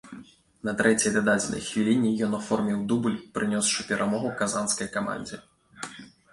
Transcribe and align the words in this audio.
На 0.69 0.73
трэцяй 0.79 1.11
дададзенай 1.17 1.61
хвіліне 1.67 2.09
ён 2.29 2.33
аформіў 2.39 2.81
дубль, 2.93 3.21
прынёсшы 3.37 3.79
перамогу 3.93 4.35
казанскай 4.43 4.87
камандзе. 4.99 5.37